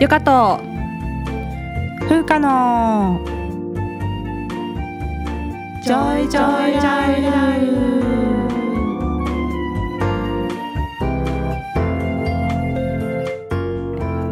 [0.00, 0.58] ゆかと
[2.08, 3.20] 風花の。
[5.84, 7.60] Joy Joy Joy Life。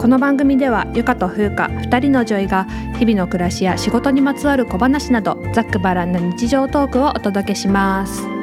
[0.00, 2.64] この番組ではゆかと風花二人の女医が
[2.98, 8.37] 日々の暮らしや仕事にまつわる小話などざっくばらんな日常トークをお届けします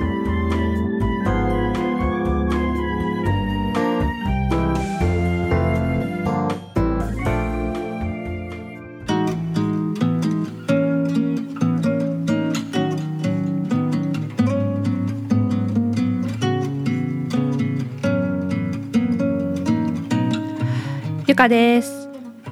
[21.35, 22.07] ゆかです。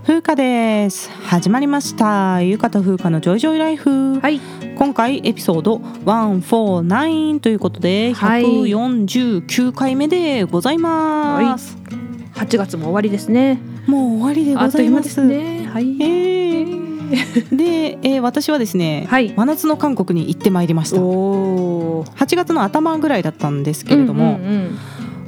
[0.05, 1.09] 風花です。
[1.09, 2.41] 始まりました。
[2.41, 4.41] ゆかと風花のジョイジョイライフ、はい。
[4.77, 8.43] 今回エピソード149ということではい。
[8.43, 11.77] 149回目でございます、
[12.33, 13.61] 8月も終わりですね。
[13.87, 15.11] もう終わりでございます。
[15.11, 15.65] すね。
[15.65, 15.95] はい。
[16.01, 17.55] えー。
[17.55, 19.33] で、えー私はですね、はい。
[19.33, 21.01] 真夏の韓国に行ってまいりました。
[21.01, 24.77] おお8月の頭ぐらいだったんですけれども、うんうん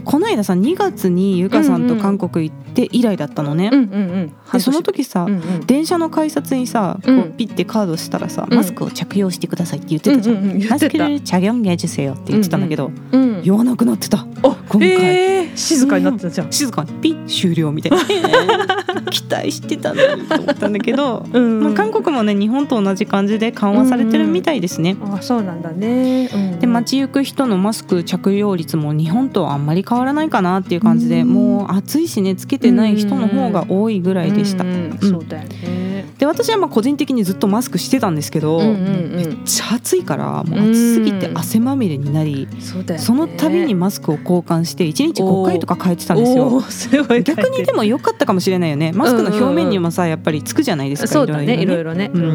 [0.06, 17.98] この間さ2月にゆかさんと韓国行って以来だったのね、うんうんうん、その時さ、うんうん、電車の改札にさこうピッてカードしたらさ、うん、マスクを着用してくださいって言ってたじゃん「うんうんうん、マスクでチャギョンゲージせよ」って言ってたんだけど、うんうん、言わなくなってた、う、今回、えー、静かになってたじゃん、静かにピッ終了みたいな。
[19.12, 31.30] 期待してたのにと思ったんだけど、 うん、まあ、韓国もね日本と同じ感じで緩和されてるみたいですね、うんうん、あそうなんだね、うん、で街行く人のマスク着用率も日本とあんまり変わらないかなっていう感じで、うん。
[31.30, 34.64] もう暑いしねつけてない人の方が多いぐらいでした。
[34.64, 34.92] うんうん。
[34.92, 34.98] うん。
[35.00, 35.85] そうだよね
[36.18, 39.16] で私はまあ個人的にずっとマスクしてたんですけど、うんうんうん。
[39.16, 43.06] めっちゃ暑いからもう暑すぎて汗まみれになり、そうだよね。
[43.06, 48.92] その度にマスクを交換して1日5回とか変えてたんですおよ逆にでも良かったかもしれないよね。
[48.92, 51.62] マスクの表面にもさやっぱりつくじゃないですかそうだね。
[51.62, 52.22] いろいろろね、うん。
[52.22, 52.32] うんう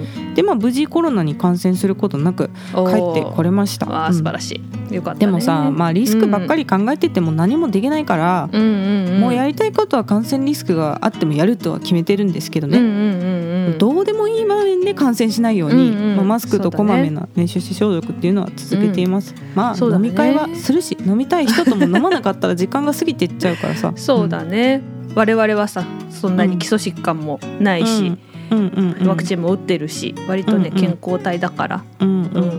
[0.00, 3.86] んでまあ無事コロナに感染することなくうん、帰ってこれました。
[4.12, 12.93] 素晴らしい、よかった、ね、でもさまあリスクばっかり考えてても何もできないから、うんうんうん、もうやりたいことは感染リスクがあってもやるとは決めてるんですけどね、うんうんうんうん、
[13.78, 20.08] どうでもいい場面で感染しないように、うんうんまあ、マスクとこまめな、ね、手指消毒っていうのは続けています、まあ、そうだね。
[20.08, 23.92] 飲み会はするし飲みたい人とも飲まなかったら時間が過ぎていっちゃうからさ。
[23.96, 24.82] そうだね、
[25.14, 28.18] 我々はさそんなに基礎疾患もないし、うん。
[28.50, 32.08] うんうんうんワクチンも打ってるし割とね、うんうん健康体だから、うん。
[32.08, 32.50] うんうんうん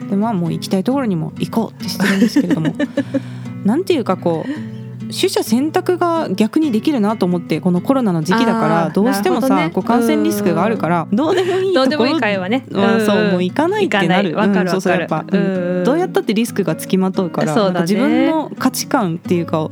[0.00, 0.08] うん。
[0.08, 2.74] でまあもう行きたいところにも行こうってしてるんですけれども。
[3.64, 4.71] なんていうかこう
[5.12, 9.70] 取捨選択が逆にできるなと思ってこのコロナの時期だからどうしてもさ、ね。
[9.70, 14.34] 感染リスクがあるからどうでもいいところどうでもいい会はね、はそうもうい行かないってなる。
[14.36, 15.84] わかるうんそうそうわかるやっぱ、うん。
[15.84, 17.80] どうやったってリスクがつきまとうからね。
[17.82, 19.70] 自分の価値観っていうかを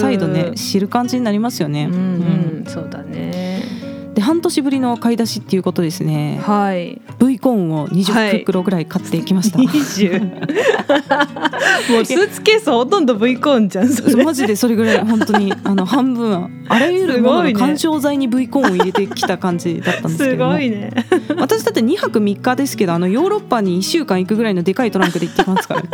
[0.00, 1.88] 再度ね知る感じになりますよね。
[1.90, 3.87] うんううんん、そうだね
[4.18, 6.40] で半年ぶりの買い出しっていうことですね。
[6.42, 7.00] はい。
[7.20, 9.60] V コーンをはい20袋ぐらい買ってきました。
[9.60, 10.18] 20
[11.94, 14.24] もうスーツケースほとんど V コーンじゃんそれ。
[14.24, 20.52] マジでそれぐらい本当にあの半分はあらゆるものの緩衝材に V コーンを入れてきた感じだったんですけすども。
[20.54, 20.90] ごいね。
[21.36, 25.82] 私だって2泊3日ですけどあのヨーロッパに1週間行くぐらいのでかいトランクで行ってきますから。
[25.82, 25.88] ね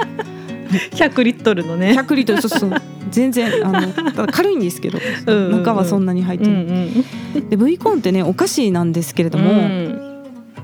[0.93, 1.95] 100リットルのね。
[1.97, 2.73] 100リットルそうそう
[3.11, 4.99] 全然あのただ軽いんですけど
[5.51, 6.57] 中はそんなに入ってうんう
[7.35, 7.49] る、ん。
[7.49, 10.11] で V コーンってねお菓子なんですけれども、うん。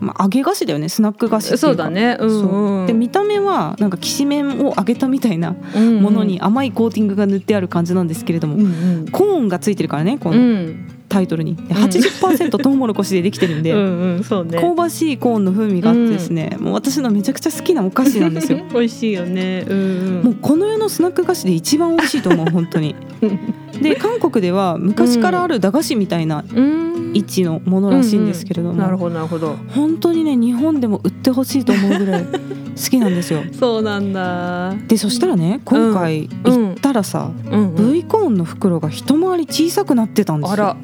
[0.00, 2.16] まあ、揚げ菓子だよねスナック菓子そうだね。
[2.18, 2.86] うんうん。
[2.86, 5.54] で見た目はなんかきしめんを揚げたみたいな
[6.00, 8.66] ものに甘いコーティングが塗ってある感じなんですけれども、うんう
[9.02, 9.08] ん。
[9.12, 10.40] コーンがついてるからねこうの。
[10.40, 11.82] んタイトルに、でうん。
[11.82, 14.60] 80%トウモロコシでできてるんで、うんうんね。
[14.60, 18.60] 香ばしいコーンの風味があってですね、もう私のめちゃくちゃ好きなお菓子なんですよ。
[18.72, 19.66] 美味しいよね。
[19.68, 20.22] うんうん。
[20.22, 22.94] もうこの世のスナック菓子で一番美味しいと思う本当に。
[23.82, 26.90] で韓国では昔からある駄菓子みたいなうん。
[27.12, 29.56] 位置のものらしいんですけれども、なるほどなるほど。
[29.74, 32.24] 本当にね日本でも売ってほしいと思うぐらい
[32.76, 33.42] 好きなんですよ。
[33.58, 34.74] そうなんだ。
[34.86, 37.74] でそしたらね今回うん行ったらさ、うん。
[37.74, 40.52] うん V コーンの袋が一回り小さくなってたんですよ。
[40.52, 40.76] あら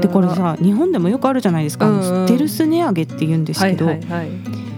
[0.00, 2.26] でこれさ日本でもよくあるじゃないですか、うんうん。
[2.26, 4.28] ステルス値上げって言うんですはいけど、はいはい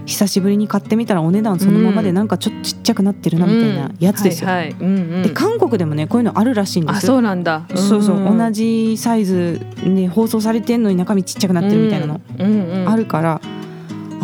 [0.07, 4.51] 久しぶりに買ってみたらお値段そのままでなんかちょっとちっちゃくなってるなみたいなやつですよ。
[4.51, 4.71] はいはい。
[4.73, 5.23] うんうん。
[5.23, 7.07] で韓国でもねこういうのあるらしいんであす。
[7.07, 7.15] よ。
[7.15, 7.67] そうなんだ。
[7.75, 12.89] そうそう、ん同じサイズで放送されてんのに中身ちっちゃくなってるみたいなのうんうんうん。
[12.91, 13.41] あるから、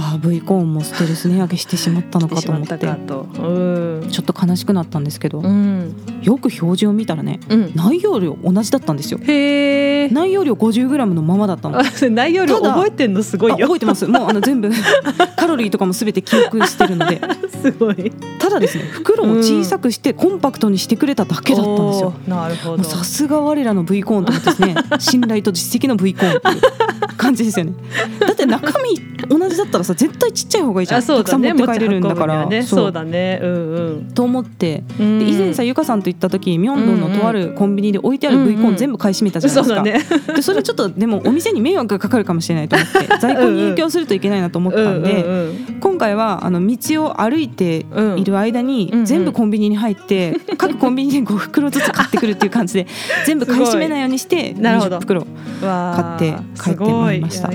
[0.01, 2.79] ああ V コーンもステルス値上げしてしまったのかと 思って。
[2.79, 5.95] ちょっと悲しくなったんですけど、うん。
[6.23, 7.73] よく表示を見たらねうん。
[7.75, 9.21] 内容量同じだったんですよ。
[9.23, 11.79] へえ内容量 50g のままだったの。
[11.79, 13.59] あ内容量覚えてんのすごいよ。
[13.67, 14.07] 覚えてます。
[14.07, 14.71] もうあの全部
[15.37, 17.21] カロリーとかも全て記憶してるので。
[17.63, 18.11] すごい。
[18.39, 22.15] ただですね袋を小さくしてコンパクトにしてくれただけだったんですよ。
[22.27, 22.83] おーなるほど。
[22.85, 27.75] さすが我らの V コーンと思ってですね 信頼と実績の V コーンっていう感じですよね。
[28.21, 31.01] だって中身同じだったらさ絶対ちっちゃい方がいいじゃん。
[31.01, 31.51] あそうだね。
[31.51, 32.47] たくさん持って帰れるんだから。
[32.47, 32.63] ね。
[32.63, 32.93] そう。
[32.93, 33.39] だね。
[33.43, 34.83] うんと思って。
[34.99, 35.19] うん。
[35.21, 40.35] で以前さゆかさんと行った時ミョンドンのとあるコンビニで置いてある V コーン全部買い占めたじゃないですか、だね。
[40.37, 49.05] でそれちょっとでもお店に迷惑がかかるかもしれないと思って 在庫に影響するといけないなと思ったんで、うんうん今回はあの道を歩いてうんいる間にうんうん。
[49.07, 52.87] 全部コンビニに入って 各コンビニで5袋ずつ買ってくるっていう感じで
[53.27, 54.99] 全部買い占めないようにしてなるほど。
[54.99, 55.27] 20袋
[55.61, 57.49] 買って帰ってまいりました。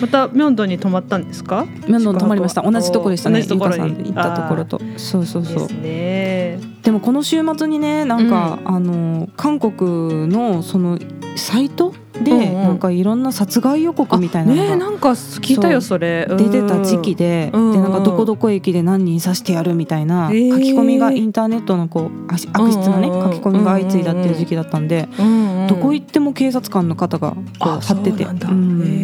[0.00, 1.66] またミョンドンに泊まったんですか？
[1.86, 2.62] ミョンドン泊まりました。
[2.62, 3.36] 同じところでしたね。
[3.36, 4.80] 同じとこ行ったところと。
[4.96, 5.68] そうそうそう。
[5.82, 10.98] ででもこの週末にねなんか、あの韓国のその
[11.34, 11.92] サイト
[12.22, 12.62] で、うんうん。
[12.62, 16.26] なんかいろんな殺害予告みたいなのがねなんか聞いたよそれ。
[16.28, 20.38] 出てた時期で,、うんでなんかどこどこ駅で何人刺してやるみたいな書き
[20.72, 22.38] 込みがインターネットのこう悪
[22.70, 25.08] 質なねうんうん書き込みが相次いだっていう時期だったんで、
[25.68, 28.26] どこ行っても警察官の方がこうあ張ってて。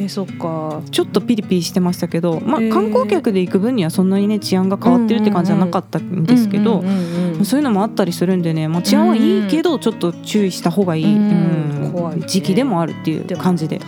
[0.05, 0.81] えそっか。
[0.91, 6.83] ちょっとピリピリしてましたけど、まあ観光客で行く分にはそんなにね治安が変わってるって感じじゃなかったんですけど、
[7.45, 11.63] そういうのもあったりするんでね、まあ、治安はいいけどちょっと注意した方がいい、うん
[12.27, 13.81] 時期でもあるっていう感じで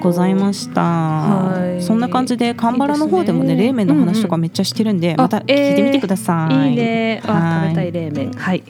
[0.00, 1.82] ございました、はい。
[1.82, 7.20] そんな感じでカンバラの方でもね冷麺の話とかめっちゃしてるんで、んまた聞いてみてください、いいね。
[7.22, 8.32] 食べたい冷麺。
[8.32, 8.62] はい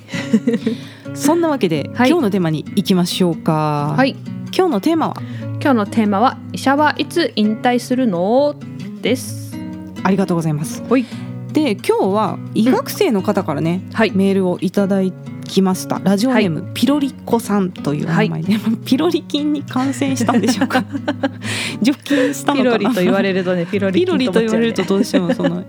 [1.17, 2.11] そんなわけで、はい。
[2.11, 4.15] 今日のテーマに行きましょうか、はい。
[4.57, 5.17] 今日のテーマは？
[5.61, 8.55] 今日のテーマは医者はいつ引退するの？
[9.01, 9.57] です。
[10.05, 10.85] ありがとうございます。
[10.85, 11.05] ほい。
[11.53, 14.13] で今日は医学生の方からね、はい。
[14.13, 15.01] メールをいただ
[15.49, 16.01] きました。
[16.03, 18.55] ラジオネーム、ピロリコさんというお名前で、
[18.85, 20.85] ピロリ菌に感染したんでしょうか。
[21.83, 22.79] 除菌したのピかな。
[22.79, 25.65] ロリと言われるとねピロリと言われるとどうしてもその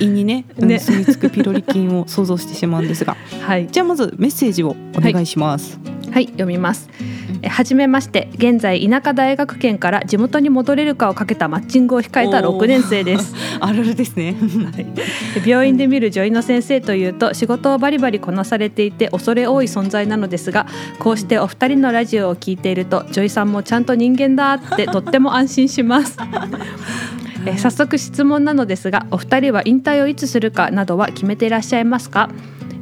[0.00, 0.78] 胃にねね。
[0.78, 3.16] 住み着くピロリ菌を想像してしまうんですが。
[3.40, 3.68] はい。
[3.70, 5.78] じゃあまずメッセージをお願いします、
[6.10, 6.26] はい。
[6.26, 6.88] 読みます。
[7.00, 7.11] え
[7.48, 8.28] はじめまして。
[8.34, 12.64] 現在田舎大学圏から地元に戻れるかをかけたマッチングを控えたおー。
[12.64, 13.34] 6年生です。
[13.60, 14.34] あるあるですね。
[15.42, 20.66] で病院で見る女医の先生というと仕事をバリバリこなされていて恐れ多い存在なのですが
[20.98, 26.16] こうしてお二人のラジオを聞いていると女医さんもちゃんと人間だってとっても安心します。
[27.44, 32.30] え早速質問なのですがお二人は引退をいつするかなどは決めていらっしゃいますか？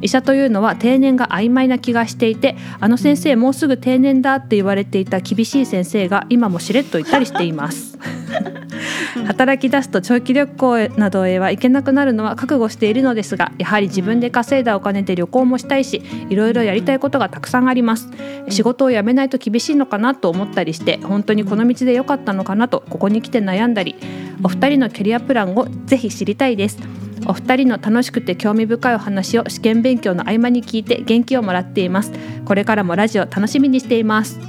[0.01, 7.97] 医者というのは定年が曖昧な気がしていてあの先生もうすぐ定年だって言われていた厳しい先生が今もしれっと言ったりしています。
[9.27, 18.09] 働き出すと長期旅行などへは行けなくなるのは覚悟しているのですがやはり自分で稼いだお金で旅行もしたいしいろいろやりたいことがたくさんあります。
[18.49, 23.95] 仕事を辞めないと厳しいのかなと思ったりして本当にこの道で良かったのかなとここに来て悩んだり
[24.43, 26.79] お二人のキャリアプランをぜひ知りたいです
[27.27, 32.11] お二人の楽しくて興味深いお話を試験勉強の合間に聞いて元気をもらっています。
[32.45, 34.39] これからもラジオ楽しみにしています。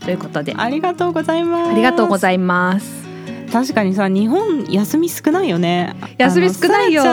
[0.00, 0.54] ということで。
[0.56, 1.70] ありがとうございます。
[1.70, 3.04] ありがとうごいざいます。
[3.52, 5.94] 確かにさ日本休み少ないよね。
[6.18, 7.02] 休み少ないよ。
[7.04, 7.08] さ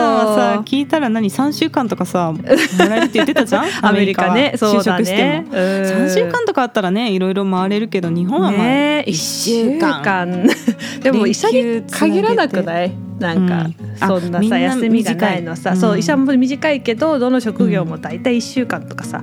[0.56, 3.66] さ聞いたら何？3週間とかさもらえるって言ってたじゃん？
[3.86, 4.54] アメリカね。
[4.56, 10.48] そうだ就職してねも3週間とかあったらねいろいろ回れるけど日本はまあ、ね一週間。
[11.02, 12.92] でも医者に限らなくない？
[13.22, 13.70] なんか、
[14.06, 15.98] そんなさ休みがないのさ、そううん。
[16.00, 19.22] 医者も短いけどどの職業も大体1週間とかさ、っ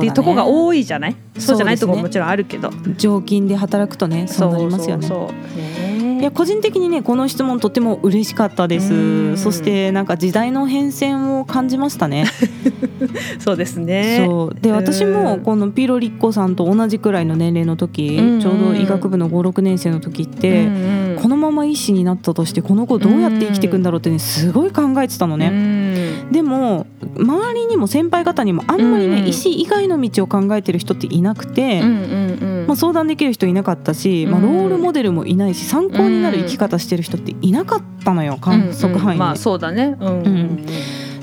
[0.00, 1.16] ていうとこが多いじゃない？
[1.38, 2.70] そうじゃないとこももちろんあるけど。
[2.96, 6.18] 常勤で働くとねそうなりますよね。
[6.20, 9.36] いや個人的にねこの質問とても嬉しかったでうん。
[9.36, 12.26] すそしてなんか時代の変遷を感じましたね
[13.38, 14.24] そうですね。
[14.26, 14.60] そう。
[14.60, 18.40] で私もこのピロリッコさんと同じくらいの年齢の時、うん。
[18.40, 25.48] ちょうど医学部の56年生の時って、うんうんこのまま医師になったとしてこの子どうやって生きていくんだろうってねすごい考えてたのね。
[25.48, 26.32] うん。
[26.32, 26.86] でも
[27.18, 29.22] 周りにも先輩方にもあんまりね、うん。
[29.22, 32.66] うん医師以外の道を考えてる人っていなくて、うんうんうん。
[32.66, 39.18] まあ、相談できる人いなかったし、まあ、うんロールモデルもいないし参考になる生き方してる人っていなかったのよ観測範囲に、うんうん。
[39.18, 39.96] まあそうだね。
[40.00, 40.08] うん。
[40.08, 40.66] うん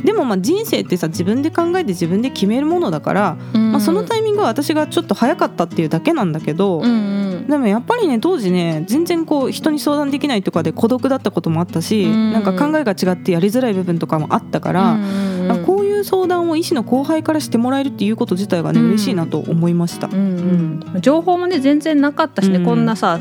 [0.04, 3.72] でもまあ人生ってさ自分で考えて自分で決めるものだから、うん。
[3.72, 7.48] まあ、そのタイミングは私がちょっと早かったっていうだけなんだけど、うんうん。
[7.48, 12.34] でもやっぱりね当時ね全然こう人に相談できないとかで孤独だったこともあったし、うん。
[12.34, 15.66] なんか考えが違ってやりづらい部分とかもあったから、うんうんうん。
[15.66, 18.88] こういう相談を医師の後輩からしてもらえるっていうこと自体がね、うん。
[18.88, 20.08] 嬉しいなと思いました。
[20.08, 21.01] うんうん。
[21.01, 22.66] 情報もね全然なかったしね、うん。
[22.66, 23.20] こんなさ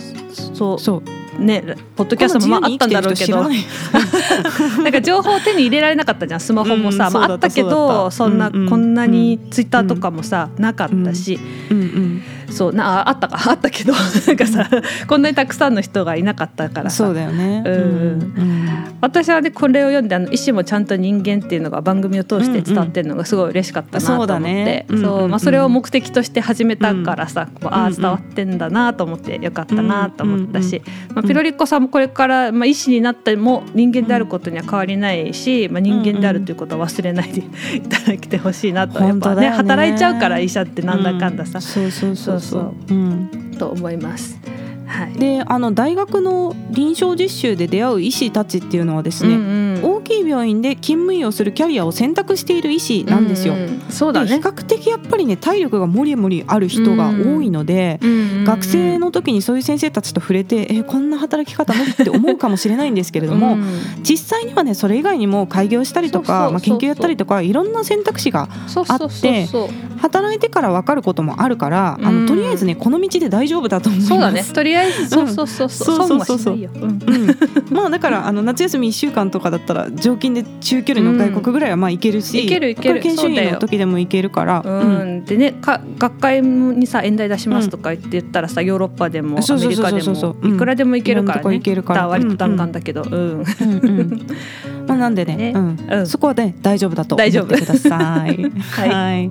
[0.55, 1.03] そうそう
[1.39, 3.47] ねポッドキャストもまああったんだろうけど。
[4.83, 11.39] なんか情報を手に入れられなかったじゃんスマホもさ、うんまあ、あったけどそんな、うんうんこんなにツイッターとかもさ、なかったし、
[11.71, 12.23] うんうん
[12.57, 13.39] そうなああったか。
[13.51, 13.93] あったけど。
[13.93, 14.69] なんかさ
[15.07, 16.91] こんなにたくさんの人がいなかったから。
[16.91, 17.63] さそうだよね。
[17.65, 17.73] うん。
[17.73, 18.69] うん。
[19.01, 24.87] 私はねこれを読んであの医師もちゃんと人間っていうのが番組を通して伝わってるのがすごい嬉しかったなと思って、そうだね。
[24.89, 25.31] そううんうんうん。
[25.33, 37.43] まあ、それを目的として始めたからさ、こうああうんうん伝わってんだなと思ってよかったなと思ったし、まあ、うんピロリッコさんもこれから、まあ、医師になっても人間であることには変わりないし、まあ、人間であるということは忘れないで
[37.77, 39.57] いただきてほしいなと、やっぱね本当だよね。
[39.57, 41.59] 働いちゃうから医者ってなんだかんださ。
[41.59, 42.75] う、そうそうそうそそう。
[42.91, 43.31] ううん。
[43.59, 44.39] と思います。
[44.87, 45.13] はい。
[45.15, 49.81] であの大学の臨床実習で出会う医師たちっていうのはですね、うん
[50.27, 53.55] い病院で勤務医をするキャリアを選択している医師なんですよ。
[53.55, 53.81] ううん。
[53.89, 54.29] そうだね。
[54.29, 58.01] で比較的やっぱりね体力がもりもりある人が多いので、
[58.45, 63.65] 学生の時にそういう先生たちと触れてえこんな働き方無理って思うかもしれないんですけれども、うん。
[64.03, 66.53] 実際にはねそれ以外にも開業したりとかそうそうそうそう。
[66.53, 69.69] まあ、研究やったりとかいろんな選択肢がそうそうそうそう。
[69.99, 72.27] 働いてから分かることもあるから、あうん。
[72.27, 74.09] のとりあえずねこの道で大丈夫だと思います。
[74.09, 74.45] そうだね。
[74.45, 75.97] とりあえずそうそうそうそう。
[75.97, 76.39] そう損そうそう。
[76.39, 76.71] そうはしないよ。
[76.75, 76.83] うん。
[76.83, 83.01] うん、まあだからあの夏休み1週間とかだったら常勤で中距離の外国ぐらいはまあ行けるし、いけるいける。
[83.01, 85.19] 研修医の時でも行けるから、ううん。
[85.21, 91.57] ん、でねか学会にさ演題出しますとか言って言ったらさヨーロッパでもアメリカでもいくらでも行けるからね。
[91.57, 92.03] 行けるから。
[92.03, 93.03] だ割と弾丸だけど。
[93.03, 93.11] うん。
[93.11, 93.45] うん。
[93.61, 94.27] うん
[94.87, 95.37] まあなんでね。
[95.37, 95.53] ね。
[95.55, 95.79] うん。
[95.91, 96.07] うん。
[96.07, 98.43] そこはね大丈夫だと思大丈夫ってください。
[98.61, 98.89] はい。
[98.89, 99.31] はい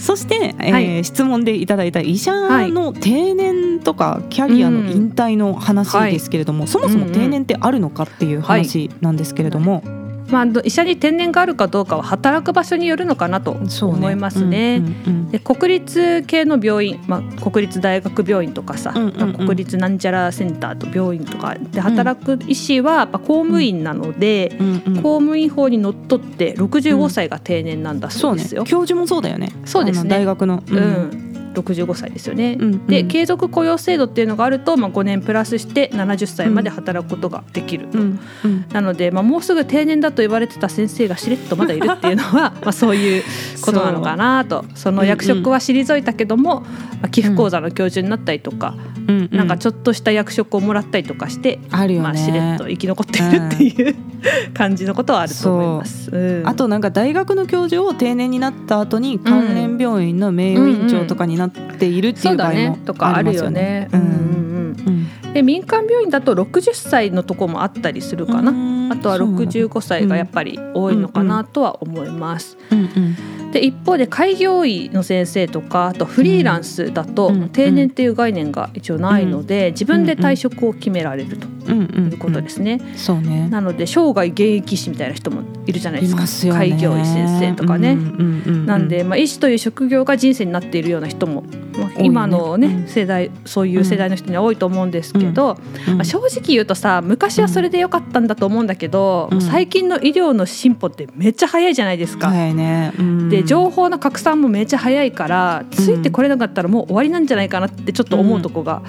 [0.00, 1.04] そして、えーはい。
[1.04, 2.32] 質問でいただいた医者
[2.68, 9.82] の定年とかキャリアの引退の話ですけれども、そもそも定年ってあるのかっていう話なんですけれども、
[10.30, 14.76] まあど医者に天然があるかどうかは働く場所によるのかなと思いますね。
[14.76, 19.34] うんうんうんで国立系の病院、まあ、国立大学病院とかさ、うんうんうん。
[19.34, 28.64] 国立なんちゃらセンターと病院とかで働く医師はやっぱ公務員なので、うんうん公務員法にのっとって65歳が定年なんだそううですよ。
[28.64, 29.52] 教授もそうだよね。
[29.64, 30.10] そうですね。
[30.10, 30.62] 大学の。
[30.66, 32.56] うん65歳ですよね。
[32.58, 32.86] うんうん。
[32.86, 37.98] で継続雇用制度っていうのがあると、まあ、5年プラスして70歳まで働くことができると。
[37.98, 38.64] うんうん。
[38.72, 43.22] なので、まあ、もうすぐ定年だと言われてた先生がしれっとまだいるっていうのは まあそういう
[43.62, 44.64] ことなのかなと。
[44.74, 48.74] その役職は退いたけども、まあ、寄付講座の教授になったりとか、
[49.08, 49.36] うんうん。
[49.36, 53.96] なんかちょっとした役職をもらったりとかして、あるよね、まあ、しれっと生き残っているっていう、
[54.54, 56.10] 感じのことはあると思います。
[56.10, 56.48] うん。
[56.48, 63.88] あとなんか大学の教授を定年になった後に関連病院の名誉院長とかになっているっていう場合もとかあるありますよよねね。。
[63.92, 68.50] うんうんうんうんで民間病院だと60歳のとこもあったりするかな。
[68.92, 72.58] あとは65歳がやっぱり多いのかなとは思います。
[72.72, 77.50] うんうんで一方で開業医の先生とかあとフリーランスだとうん。
[77.50, 82.80] 定年っていう概念が一応ないので自分で退職を決められるということですね。
[82.96, 83.48] そうね。
[83.48, 87.96] なので生涯現役医師みたいな人もいるじゃないでいすか開業医先生とかね。
[88.66, 91.42] なんで、まあ、医師という職業が人生になっているような人も、
[91.78, 92.88] まあ今のねうん。
[92.88, 95.94] 世代そういう世代の人には多いと思うんですけど、うん。
[95.96, 99.40] まあ、正直言うとさ昔はそれでよかったんだと思うんだけど、うん。
[99.40, 102.28] 最近の医療の進歩ってめっちゃ早いじゃないですか。
[102.28, 102.92] 早いね。
[102.98, 108.82] うんで情報の拡散もめっちゃ早いからついてこれなかったらもう終わりなんじゃないかなってちょっと思うとこが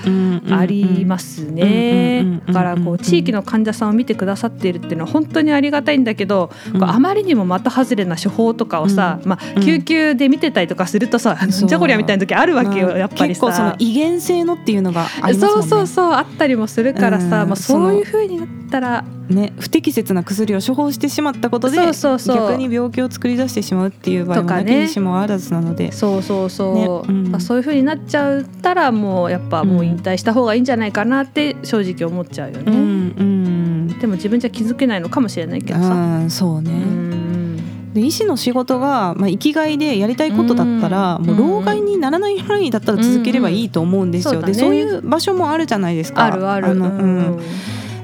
[0.49, 13.75] ありますうんうんねうんうんだからこう地域の患者さんを見てくださっているっていうのは本当にありがたいんだけど、うんあまりにも的外れな処方とかをさ、まあ、うん救急で見てたりとかするとさ、なんじゃこりゃみたいな時あるわけよ、まあやっぱり結構そのさ。
[13.79, 24.89] 遺伝性のっていうのがありますもんねそうそうそうあったりもするからさ、うんまあ、そういう風になったらね、不適切な薬を処方してしまったことでそうそうそう逆に病気を作り出してしまうっていう場合もとかね。
[24.99, 27.31] もあらずなので、そうそうそう、ねうん。
[27.31, 32.63] まあ、そういう風になっちゃったらもうやっぱもう引退した方がいいんじゃないかなって正直思っちゃうよね。
[32.67, 32.77] うん
[33.17, 33.87] うん。
[33.99, 35.89] でも自分じゃ気づけないのかもしれないけどさ。
[35.93, 37.93] うんそうね、うん。
[37.93, 41.25] で医師の仕事が、まあ、生きがいでやりたいことだったら、うん。
[41.25, 44.39] もう老害にならない範囲だったら続ければいいと思うんですよ、うん。
[44.39, 44.83] うんでそうだね。
[44.85, 46.25] そういう場所もあるじゃないですか。
[46.25, 46.75] あるある。
[46.75, 47.39] のううんん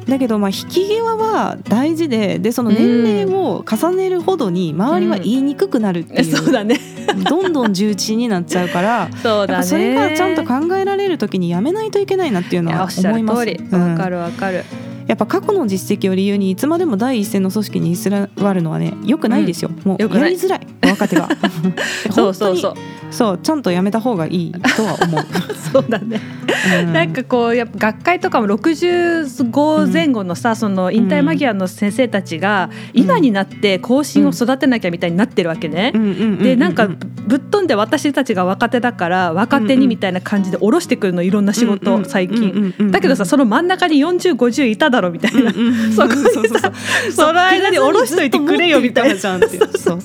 [0.08, 6.80] だけどまあ引き際は大事ででその年齢を重ねるほどに周りは言いにくくなるっていう、そうだね。
[7.30, 9.64] どんどん重鎮になっちゃうからそうだね。
[9.64, 13.40] それがちゃんと考えられる時にやめないといけないなっていうのは思います。
[13.40, 14.64] わかるわかる。
[15.08, 19.70] やっぱ過去の実績を理由にいつまでも第一線の組織に居座るのはね良くないですよ。
[19.84, 20.22] もう良くない。
[20.24, 20.68] やりづらい。
[20.84, 21.30] 若手が。
[22.12, 22.74] そうそうそう。
[23.12, 25.26] そうちゃんとやめた方がいいとは思う、
[25.72, 26.20] そうだね、
[26.84, 26.94] うん。
[26.94, 35.92] なんかこうやっぱ学会とかも65前後のさ、その引退間際の先生たちが今になって後進を育てなきゃみたいになってるわけね。
[35.96, 36.90] うんうんうんうんでなんか
[37.28, 46.72] ぶっ飛んで私たちが若手だから若手にみたいな感じで下ろしてくるのいろんな仕事、うんうん最近、うんうんうんだけどさその真ん中に4050いただろみたいな、うんうん そこにさそうそうそう。
[47.12, 49.16] その間に下ろしといてくれよみたいな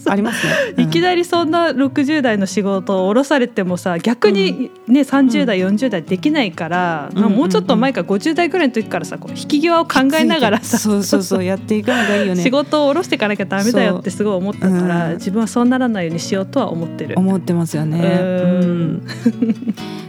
[0.07, 12.43] ありますね、 いきなりそんな60代の仕事を下ろされてもさ逆にね30代40代できないから、もうちょっと前から50代ぐらいの時からさこう引き際を考えながらさそうそうそうやっていくのがいいよね。
[12.43, 15.13] 仕事を下ろしていかなきゃダメだよってすごい思ったから、う。
[15.13, 15.15] ん。
[15.15, 17.15] 自分はそうならないようにしようとは思ってる。
[17.19, 17.99] 思ってますよね。
[18.01, 18.61] うん。
[18.61, 19.03] うん。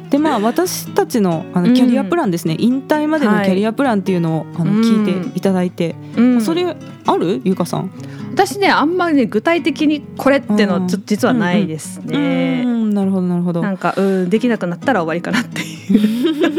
[0.10, 1.70] でまあ私たちのあうん。
[1.70, 6.42] のキャリアプランですね、引退までのキャリアプランっていうのをあのうん聞いていただいて、うん。
[6.42, 6.66] それ
[7.06, 7.42] ある？
[7.44, 7.92] ゆかさん？
[8.34, 12.64] 私ねあんまりね具体的にこれってのはちょうん実はないですうね。
[12.64, 13.72] んなるほどなるほどな。
[13.72, 16.54] んかうんできなくなったら終わりかなっていう。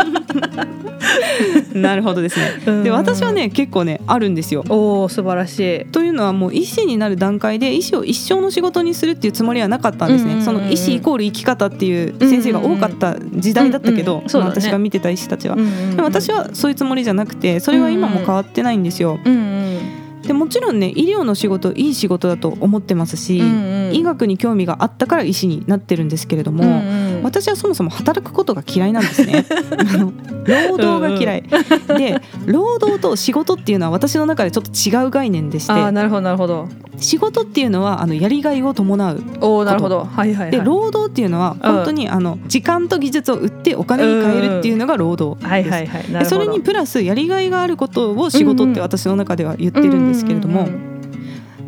[1.75, 2.61] なるほどですね。
[2.65, 4.65] でうん私はね結構ねあるんですよ。
[4.69, 5.85] おお素晴らしい。
[5.87, 15.63] というのはもう医師になる段階で医師を一生の仕事にするっていうつもりはなかったんですね、その医師イコール生き方っていう先生が多かった時代だったけど、私が見てた医師たちは、で
[15.97, 19.19] も私はそういうつもりじゃなくてそれは今も変わってないんですよ。
[19.25, 23.95] うんうんでもちろんね医療の仕事いい仕事だと思ってますし、うんうん。
[23.95, 29.47] 医学に興味があったから医師になってるんですけれども、うんうん私はそもそも働くことが嫌いなんですね
[30.47, 31.45] 労働が嫌い、
[31.97, 36.69] で労働と仕事っていうのは私の中でちょっと違う概念でしてあーなるほどなるほど。
[36.99, 40.05] 仕事っていうのはあのやりがいを伴うおおなるほど。
[40.05, 40.51] はいはいはい。
[40.51, 45.87] で労働っていうのは本当にあの時間と技術を売ってお金に換えるっていうのが労働です、はいはいはい。
[45.87, 46.19] なるほど。
[46.19, 50.84] でそれにプラスやりがいがあることを仕事って私の中では言ってるんですけれども、うんうんうん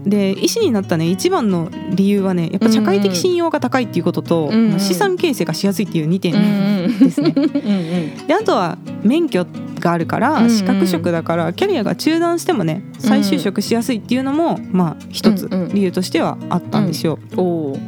[0.07, 7.33] で医師になったね一番の理由はねやっぱ社会的信用が高いっていうことと、うんうん資産形成がしやすいっていう2点うんうんですね。
[7.37, 8.27] うんうん。
[8.27, 9.47] であとは免許
[9.81, 10.31] があるかうんうん。
[10.45, 15.69] ら資格職だからキャリアが中断してもね再就職しやすいっていうのもまあ一つうんうん。
[15.75, 17.19] 理由としてはあったんですよ。
[17.37, 17.79] おお。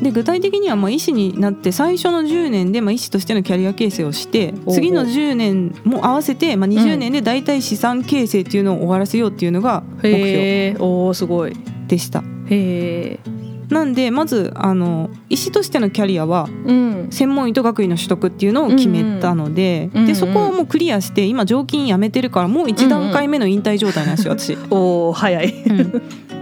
[0.00, 10.84] で具体的にはまあ医師になって最初の10年でまあ医師としてのキャリア形成をして次の10年も合わせてまあ20年で大体資産形成っていうのを終わらせようっていうのが目標。
[10.84, 11.56] おおすごい。
[11.88, 12.20] でした。
[12.20, 13.20] へえ。
[13.68, 16.86] なんでまずあの医師としてのキャリアはうん。
[17.10, 24.56] 専門医と学位の取得っていうのを決めたので,、うんうんでそこをもうクリアして今常勤辞めてるからもう1段階目の引退状態なんですよ私。
[24.70, 25.54] おお早い。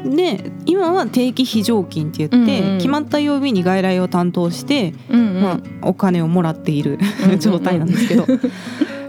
[0.05, 2.79] で今は定期非常勤って言って、うんうん。
[2.79, 5.43] 決まった曜日に外来を担当して、うんうん。
[5.43, 8.27] まあ、お金をもらっているうんうん状態なんですけど。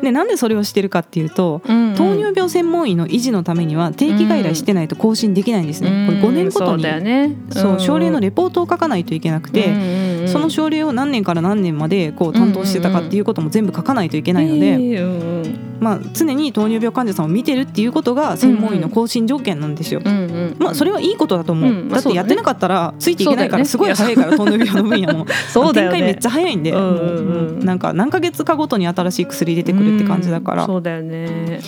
[0.01, 1.95] でなんでそれをしてるかっていうとうんうん。
[1.95, 6.07] 糖尿病専門医の維持のためには定期外来してないと更新できないんですね。
[6.07, 7.31] これ5年ごとそうにだよね。
[7.49, 9.69] そう症例のレレポートを書かないといけなくて、
[10.27, 15.03] その症例を何年から何年までこう担当してたかっていうことも全部書かないといけないので、
[15.79, 20.01] まあ、常に糖尿病患者さんを見てるっていうことが専門医の更新条件なんですよ。
[20.59, 21.89] まあ、それはいいことだと思う、うん。
[21.89, 25.25] まあだってやってなかったらついていけないからすごい早いから糖尿病の分野も。
[25.51, 25.97] そうだよね。
[25.97, 26.81] 展開めっちゃ早いんで、うんう
[27.61, 31.59] んなんか何ヶ月かごとに新しい薬出てくるって感じだから、そうだよね。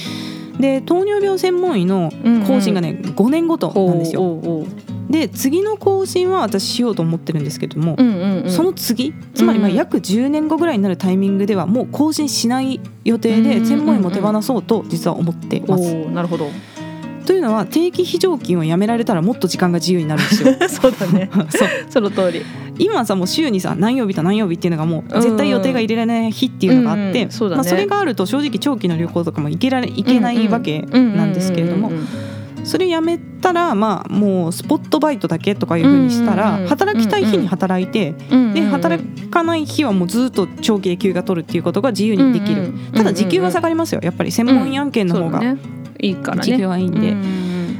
[0.59, 2.11] で糖尿病専門医の
[2.47, 4.21] 更新がね5年ごとなんですよ。
[4.21, 4.67] おうおう
[5.09, 15.93] で次の更新は私しようと思ってるんですけども、うんうんうんその次つまりまあうん約10年後ぐらいになるタイミングではもう更新しない予定で専門医も手放そうと実は思っています。
[16.09, 16.49] なるほど。
[17.25, 20.55] というのは定期非常勤をやめられたらもっと時間が自由になるんですよ。
[20.69, 21.29] そうだね。
[21.49, 22.41] そうその通り。
[22.79, 38.13] 今さもう週にさ何曜日と何曜日っていうのがもう絶対予定が入れられない日っていうのがあって、うんうんそねまあ、それがあると正直長期の旅行とかも行けられ行けないわけなんですけれどもうんうんうんうんそれやめたらまあもうスポットバイトだけとかいうふうにしたら働きたい日に働いて
[38.53, 45.41] で働かない日はもうずっと長期で休が取るっていうことが自由にできるただ時給は下がりますよやっぱり専門医案件の方が
[45.99, 46.43] いいから。
[46.43, 47.15] 時給はいいんで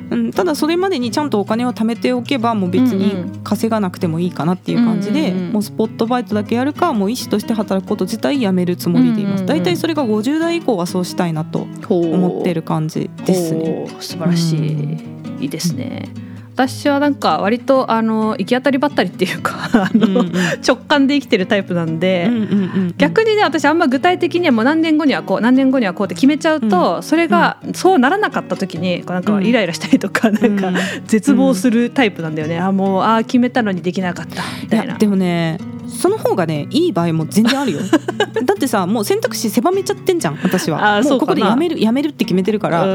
[0.09, 5.53] うんうん、ただそれまでにちゃんとお金を貯めておけばもう別に稼がなくてもいいかなっていう感じで、うんうんうん。
[5.53, 13.87] もうスポットバイトだけやるかもう医師として働くこと自体やめるつもりでいます、大体それが50代以降はそうしたいなと思ってる感じですね。
[13.99, 16.26] 素晴らしい、いいですね。
[16.57, 20.31] 私はなんか割とあの行き当たりばったりっていうか あの、うんうん。
[20.67, 22.43] 直感で生きてるタイプなんで、うんうんう
[22.85, 30.75] ん逆にね私あんま具体的にはもう何年後にはこう何年後にはこうって決めちゃうと、それがそうならなかった時にこうなんかイライラしたりとか、なんかうん。
[31.05, 34.93] 絶望するタイプなんだよね、あもうあー決めたのにできなかったみいたいな。
[34.93, 34.97] や。
[34.97, 37.79] でもねその方がねいい場合も全然あるよ。
[38.45, 41.01] だってさもう選択肢狭めちゃってんじゃん私は。
[41.01, 42.85] もうここでやめるやめるって決めてるから。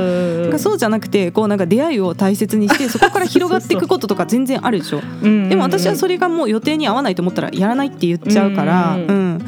[0.50, 5.00] かそうじゃなくてこうなんか出会いを大切にして そこから広がっていくこととか全然あるでしょ。
[5.22, 9.42] でも私はそれがもう予定に合わないと思ったらやらないって言っちゃうから、うん、うん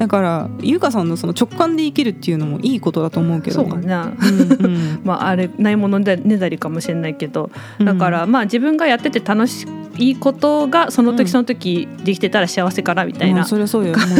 [0.00, 7.50] だから優香さんのその直感で生きるっていうのもいいことだと思うけど、ね、そうかな、うんうん、 まああれないものでねだりかもしれないけど。
[7.78, 9.66] だからまあ自分がやってて楽し
[10.00, 13.68] いいことがその時その時できてたら幸せかなみたいな感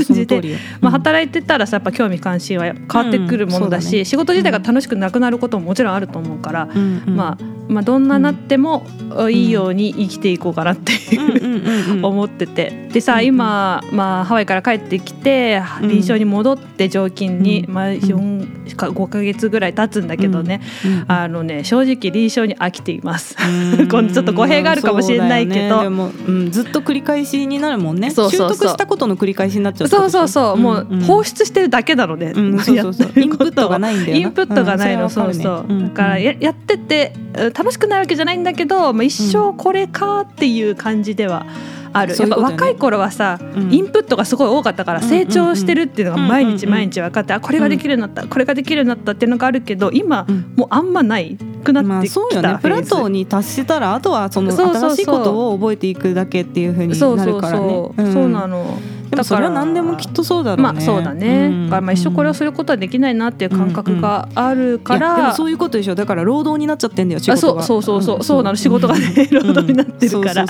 [0.05, 6.67] じで、まあ、働いてたらさやっぱ興味関心は変わってくるものだし、仕事自体が楽しくなくなることももちろんあると思うから、
[7.07, 8.87] まあ、まあどんななっても
[9.31, 12.89] いいように生きていこうかなっていう思ってて。
[12.91, 20.61] でさ今、まあ、ハワイから帰ってきて臨床に戻って常勤に、まあ、4か5か月ぐらい経つんだけどね、
[21.07, 23.37] あのね正直臨床に飽きています。
[23.37, 28.11] ちょっと語弊があるかもしれないけど、でも、うん、ずっと繰り返しになるもんね。
[28.11, 37.13] 習得したことの繰り返しになっちゃうそうそうそう、もう放出してるだけなので、 インプットがないんだよインプットがないの、そうそう、だからややってて
[37.61, 41.45] 楽しくないわけじゃないんだけど、まあ、一生これかっていう感じでは、
[41.93, 43.39] ある、やっぱ若い頃はさ、
[43.71, 52.59] インプットがすごい多かったから成長してるっていうのが毎日毎日分かって、あこれができるようになった、これができるようになったっていうのがあるけど今、もうあんまないくなってきた、まあ、ね。
[52.63, 57.67] プラトーに達したらあとはその新しいことを覚えていくだけっていうふうになるからね。
[58.13, 58.79] そうなの
[59.11, 60.63] だから何でもきっとそうだろうね。
[60.63, 61.47] まあそうだね。
[61.47, 65.09] うん、まあ一生これをすることはできないなっていう感覚があるから。
[65.09, 65.95] うんうん、でもそういうことでしょ。
[65.95, 67.21] だから労働になっちゃってんだよ。
[67.21, 67.63] 仕事が。
[67.63, 70.47] そうそうそうそうそうなの仕事がね労働になってるから。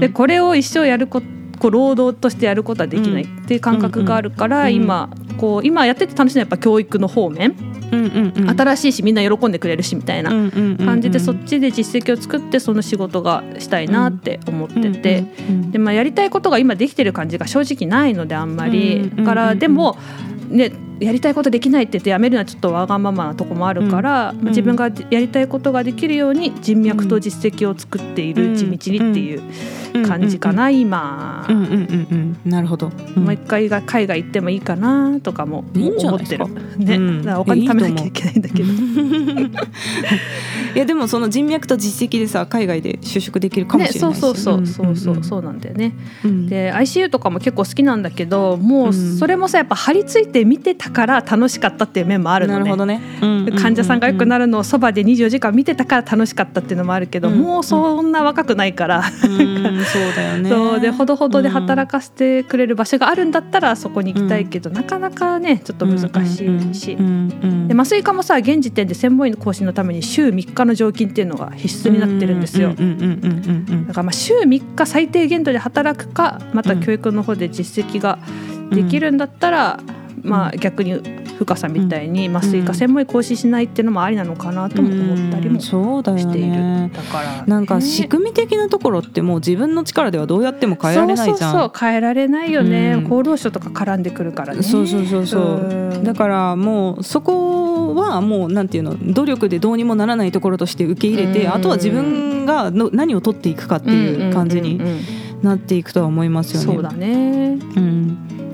[0.00, 1.26] でこれを一生やること
[1.58, 7.54] こう労働としてやることはできないっていう感覚があるから、今こう今やってて楽しいのはやっぱ教育の方面、
[7.90, 15.24] 新しいしみんな喜んでくれるしみたいな感じでそっちで実績を作ってその仕事がしたいなって思ってて。
[15.70, 19.10] で、まあ、やりたいことが今できてる感じが正直ないのであんまり。
[19.24, 19.96] からでも
[20.48, 29.42] ねやりたいことできないって言ってやめるのはちょっとわがままなとこもあるから、うん、自分がやりたいことができるように人脈と実績を作っている地道にっていう
[30.06, 31.46] 感じかな、今、
[32.44, 36.46] なるほど、もう一回が海外行ってもいいかなとかも思ってる。
[36.78, 36.96] ね、
[37.34, 38.72] お金貯めなきゃいけないんだけど。
[38.72, 39.25] い
[40.74, 44.86] やでもその人脈と実績でさ海外で就職できるかもしれないし、ね、そうそうそう。
[44.86, 52.58] そうそうそうなんだよね、で ICU とかも結構好きなんだけどもうそれもさやっぱ張り付いて見てたから楽しかったっていう面もあるのね。
[52.58, 53.00] なるほどね、
[53.58, 59.36] 患者さんが良くなるのをそばで24時間見てたから楽しかったっていうのもあるけど、もうそんな若くないから、そう
[60.16, 60.50] だよね。
[60.50, 60.80] そう。
[60.80, 66.96] でほどほどで働かせてくれる場所があるんだったらそこに行きたいけど、なかなかねちょっと難しいし、
[67.68, 72.70] で麻酔科もさ現時点で専門医の更新のために週3日の常勤っていうのが必須になってるんですよ。
[72.70, 72.74] だ
[73.94, 78.18] からまあ週3日最低限度で働くかまた教育の方で実績が
[78.72, 79.80] できるんだったら、
[80.22, 81.00] まあ、逆に
[81.38, 91.52] 深さみたいに麻酔科専門医更新しないっていうのもありなのかなとも思ったりもしている、うん、だから、なんか仕組み的なところってもう自分の力ではどうやっても変えられないじゃん。
[91.52, 94.62] そうそう変えられないよね、うん、厚労省とか絡んでくるからね。
[94.62, 104.80] そうそうそうそう、だからもうそこはもうなんていうの努力でどうにもならないところとして受け入れて、あとは自分がの何を取っていくかっていう感じに
[105.42, 106.66] なっていくとは思いますよね。
[106.66, 108.05] そうだね、うん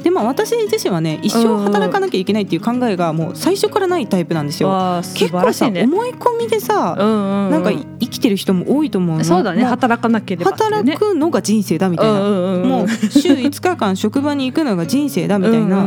[0.02, 4.70] でまあ私自身はね一生働かなきゃいけないっていう考えがもう最初からないタイプなんですよ。
[5.14, 5.74] 結構さ思
[6.06, 9.24] い込みでさ、なんか生きてる人も多いと思うの。
[9.24, 15.86] そうだね働かなければ、働くのが人生だみたいな、もう週5日間職場に行くのが人生だみたいな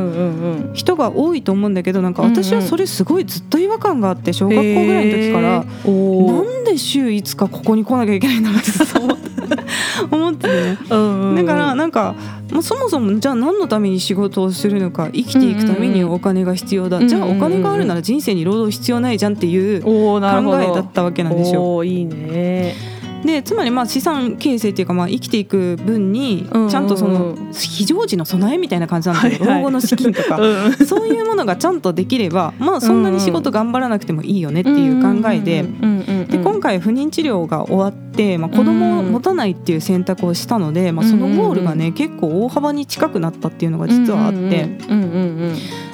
[0.73, 9.34] 人が多いと思うんだけどなんか私はそれすごいずっと違和感があって小学校ぐらいの時から、なんで週5日ここに来なきゃいけないんだろうって
[10.11, 12.15] 思ってね、だからなんか
[12.51, 21.83] まあ、そもそもじゃあ何のために仕事をするのか生きていくためにお金が必要だ、じゃあお金があるなら人生に労働必要ないじゃんっていう考えだったわけなんですよ。
[21.83, 22.94] いいね
[23.25, 30.37] でつまりまあ資産形成っていうかまあ生きていく分にちゃんとその非常時の備えみたいな感じなんだけど、老後の資金とか、
[30.85, 35.63] そういうものがちゃんとできればまあそんなに仕事頑張らなくてもいいよねっていう考えで
[36.27, 44.69] で今回不妊治療が終わって、まあ、子供を持たないっていう選択をしたので、まあ、そのゴールがね結構大幅に近くなったっていうのが実はあって。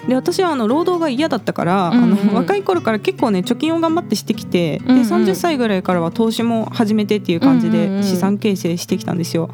[0.07, 9.49] で私はあの労働が嫌だったから、あの若い頃から結構ね貯金を頑張ってしてきて、で30歳ぐらいからは投資も始めてっていう感じで資産形成してきたんですよ。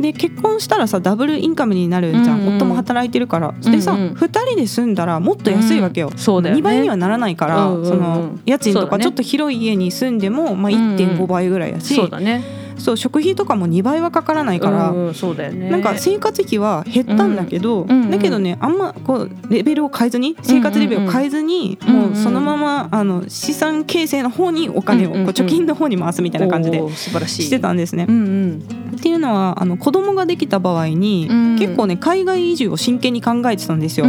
[0.00, 3.54] で結婚したらさダブルインカムになるじゃん、夫も働いてるから。
[3.62, 11.94] でさ、う2人で住んだらもっと安いわけよ,、そうだよ2倍にはならないから、その家賃とかちょっと広い家に住んでも、まあ、1.5倍ぐらいやし。
[11.94, 15.70] そうだねそう食費とかも2倍はかからないから、うん、そうだよね。
[15.70, 28.06] なんか生活費は減ったんだけど、うんだけどねあんまこうレベルを変えずに生活レベルを変えずに、もうそのままあの資産形成の方にお金をこう貯金の方に回すみたいな感じでしてたんですね。
[28.08, 28.84] うんうん。
[28.96, 34.06] っていうのはあの子供ができた場合に、うん、結構ね海外移住を真剣に考えてたんですよ。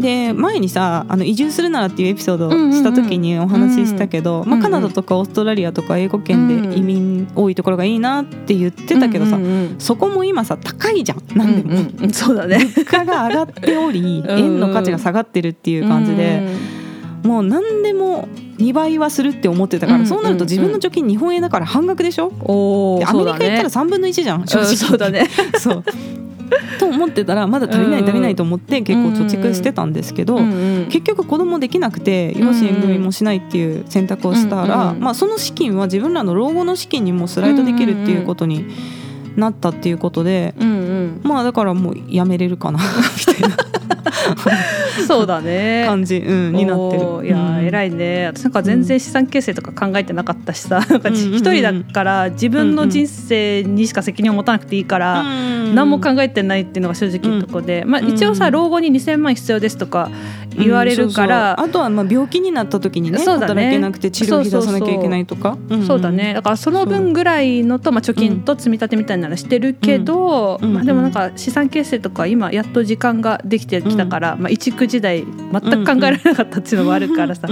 [0.00, 9.38] で前にさあの移住するならっていうエピソードをした時にお話ししたけど、まあ、カナダとかオーストラリアとか英語圏で移民多いところがいいなって言ってたけどさ、
[9.78, 11.22] そこも今さ高いじゃん。
[11.34, 12.58] 何でも、うんうん、そうだね。
[12.58, 16.48] 物価が上がっており円の価値が下がってるっていう感じで。
[17.24, 22.32] もう何でも2倍はするって思ってたから、うんうんうん、そうなると自分の貯金日本円だから半額でしょ？
[22.40, 25.26] おアメリカ行ったら3分の1じゃん、正直、そうだね。
[25.58, 25.84] そう。
[26.78, 30.38] と思ってたらまだ足りない足りないと思って結構貯蓄してたんですけど、
[30.88, 38.64] 結局子供できなくて養子縁組もしないっていう選択をしたら、まあ、その資金は自分らの老後の資金にもスライドできるっていうことに
[39.38, 40.54] なったっていうことで、
[41.22, 43.56] まあだからもうやめれるかなみたいな。
[45.06, 45.84] そうだね。
[45.86, 47.26] 感じ、うん、になってる。
[47.26, 48.26] いや、うん、偉いね。
[48.26, 60.10] 私なんか全然資産形成とか考えてなかったしさ、なんか一人だから自分の人生にしか責任を持たなくていいから、何も考えてないっていうのが正直なとこで、まあ、一応さ老後に2,000万必要ですとか
[60.58, 61.54] 言われるから、う。
[61.54, 63.46] ん、そうそうあとはまあ病気になった時にねそうだね。
[63.48, 65.56] 働けなくて治療費出さなきゃいけないとか。
[65.86, 66.34] そうだね。
[66.34, 77.48] だからその分ぐらいのと、まあ、貯金と積み立てみたいなのしてるけど、まあ、でもなんか資産形成とか今やっと時間ができてきたから、まあ、一区時代全く考えられなかったっていうのもあるからさ、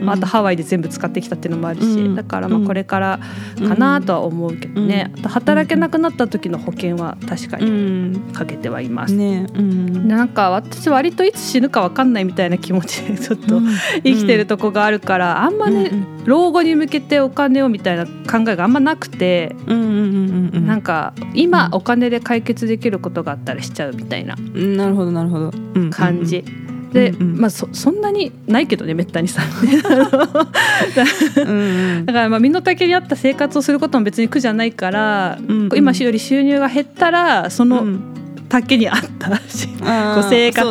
[0.00, 3.20] まあ、あとハワイで全部使ってきたっていうのもあるし、だからまあこれから
[3.68, 9.14] かなとは思うけどね、働けなくなった時の保険は確かにかけてはいます。
[9.14, 9.46] ね。
[9.54, 13.60] うん、なんか私割といつ死ぬか分かんないみたいな気持ちでちょっと
[14.02, 15.90] 生きてるとこがあるからあんまね、
[16.24, 25.52] 老後に向けてお金をみたいな考えがあんまなくて、なんか今お金で解決できることがあったらしちゃうみたいななるほどなるほど。
[25.90, 26.44] 感じ。
[26.92, 29.42] で、うんうん、まあそそんなにないけどねめったにさ。
[32.06, 38.00] だからまあ身の丈に合った生活をすることも別に苦じゃないから、うんうん、今より収入が減ったらその、うん
[38.48, 40.70] 丈に合ったこう生活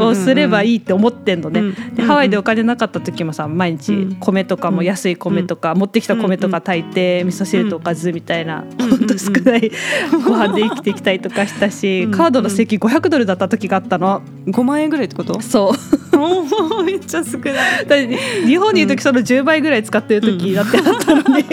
[0.00, 1.72] をすればいいって思ってんのね。
[1.94, 9.70] でハワイでお金なかった時もさ毎日米とかも安い米とか持ってきた米とか炊いて味噌汁とおかずみたいなほんと少ない
[10.24, 14.22] ご飯で生きていきたりとかしたしカードの席500ドルだった時があったの。
[14.46, 15.40] 5万円ぐらいってこと？
[15.40, 16.84] そう。
[16.84, 18.08] めっちゃ少ない。
[18.46, 21.44] 日本にいる時その10倍ぐらい使ってる時だってあったのに、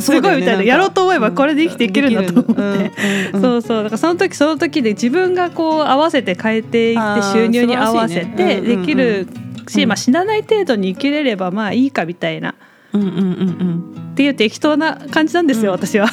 [0.00, 0.62] すごいみたいな。
[0.62, 2.92] やろうと思えばこれで生きていけるんだと思って。
[3.32, 3.82] そうそう。
[3.84, 9.26] だからその時その時で自分がこう合わせて変えていって収入に合わせてできる
[9.68, 12.54] し、まあ、死なない程度に生きれればまあいいかみたいな。
[12.92, 13.02] うん。
[13.02, 13.08] うん。
[13.08, 13.16] うん。
[13.16, 16.08] うん、っていう適当な感じなんですよ、私は。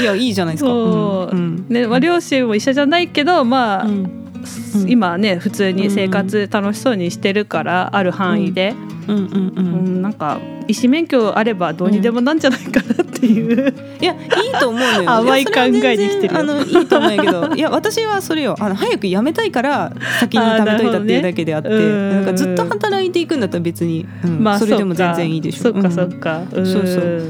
[0.00, 0.70] いやいいじゃないですか。
[0.70, 1.66] そう、うん。
[1.68, 3.86] ねまあ、両親も医者じゃないけどまあ、
[4.86, 8.74] 今ね普通に生活楽しそうにしてるから、ある範囲で、
[9.08, 15.10] うんうんうん、なんか医師免許あればどうにでもなんじゃないかなっていう、いやいいと思うのよ。
[15.12, 16.38] 甘い考えで生きてる。
[16.38, 17.54] あのいいと思うんやけど。
[17.54, 18.56] いや私はそれよ。
[18.58, 22.24] あの早く辞めたいから先に貯めといたっていうだけであってな、ね,、ん。
[22.24, 25.62] かずっと働いていくんだったら別に、うん、まあそれでも全然いいでしょ。
[25.64, 27.22] そっかそっか、うん、そうそう。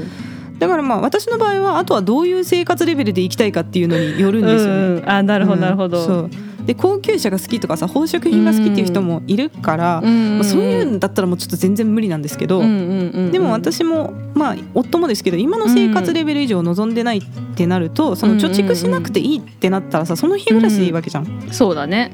[0.59, 4.79] だからまあ私の場合はあとはどういう生活レベルでいきたいかっていうのによるんですよね。
[5.01, 6.01] うん、あなるほどなるほど。
[6.03, 6.29] そう
[6.65, 17.21] で高級車が好きとかさ宝飾品が好きっていう人もいるから、まあ、そういうんだったらもうちょっと全然無理なんですけど、でも私もまあ夫もですけど今の生活レベル以上望んでないっ
[17.55, 21.49] てなるとその貯蓄しなくていいってなったらさその日暮らしでいいわけじゃん。
[21.51, 22.11] そうだね。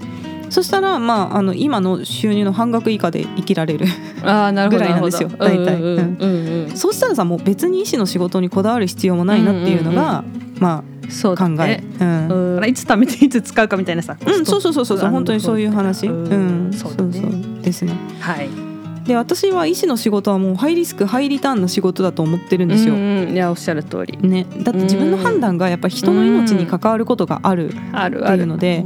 [0.50, 3.86] そしたら、まあ、あの今の収入の半額以下で生きられる
[4.22, 6.76] あなるぐらいなんですよ大体。
[6.76, 10.26] そうしたらさもう別に医師の仕事にこだわる必要もないなっていうのが、
[10.60, 12.06] まあそう考え、う
[12.62, 17.12] ん、いつ貯めていつ使うかみたいなさ、うん、そうそうそうそう本当にそういう話、うん、そうそう
[17.62, 17.93] ですね。
[18.19, 18.70] はい
[19.12, 22.95] で私は医師の仕事はもうハイリスクハイリターンの仕事だと思ってるんですよ。
[22.95, 27.82] いやおっしゃる通り、ね、だって自分の判断がやっぱり人の命に関わることがあるってい
[28.41, 28.86] うので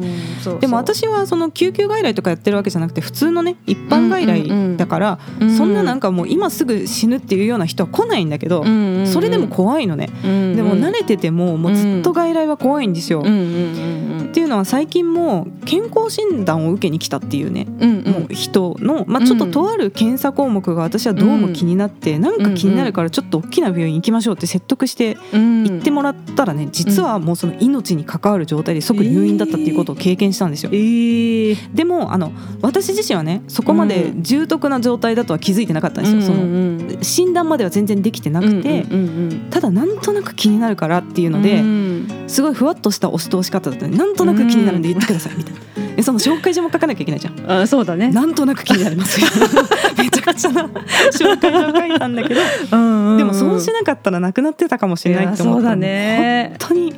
[0.61, 5.19] でも私はその救急外来とかやってるわけじゃなくて普通のね一般外来だから、
[5.55, 8.63] そんななんかもう今すぐ死ぬっていうような人は来ないんだけど、
[9.05, 13.19] それでも怖いのね、でも慣れててももうずっと外来は怖いんですよ。
[13.19, 25.63] っていうのは最近も健康診断を受けに来たっていうね、もう人の、まあ、ちょっととある検査項目が私はどうも気になって、なんか気になるからちょっと大きな病院行きましょうって説得してうん。
[25.65, 30.69] 行ってもらったらね実はもうその命に関わる状態で即入院だったっていうことを経験したんですよ。
[30.73, 31.73] えー。
[31.73, 36.21] でもあの私自身はねそこまで重篤な状態だとは気づいてなかったんですよ。
[36.21, 39.01] そのうん診断までは全然できてなくて、うんう
[39.34, 45.84] んただなんとなく気になるからっていうので、うんすごいふわっとした押し通し方だったねなんとなく気になるんで言ってくださいみたいな。
[46.05, 47.61] えその紹介状も書かなきゃいけないじゃん。
[47.61, 48.09] あそうだね。
[48.09, 49.27] なんとなく気になりますよ。
[49.97, 52.41] めちゃくちゃな紹介状書いたんだけど、
[52.71, 55.61] うんうんでもそうしなかったらなくなってたかもしれないって思った。
[55.61, 56.55] そうだね。
[56.59, 56.93] 本当に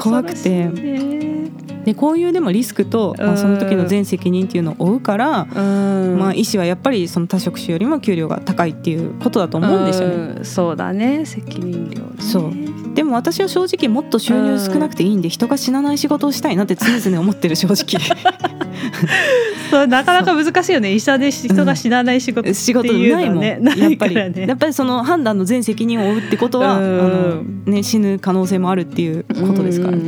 [0.00, 1.43] 怖くて
[1.84, 6.18] でこういうでもリスクと、まあ、その時の全責任っていうのを負うから、うん。
[6.18, 10.14] まあ、医師はやっぱりその他職種よりも給料が高いっていうことだと思うんですよね。
[10.14, 10.44] うん。
[10.44, 11.26] そうだね。
[11.26, 12.06] 責任量ね。
[12.18, 12.94] そう。
[12.94, 18.00] でも私は正直もっと収入少なくていいんで人が死なない仕事をしたいなって常々思ってる正直
[19.70, 20.92] そうなかなか難しいよね。
[20.92, 23.58] 医者で人が死なない仕事っていう仕事のないもん、ね。
[23.76, 24.46] やっぱり、ね。
[24.46, 27.00] やっぱりその判断の全責任を負うってことは、うん。
[27.00, 30.02] あのね、死ぬ可能性もあるっていうことですからね。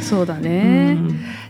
[0.00, 0.98] うそうだね、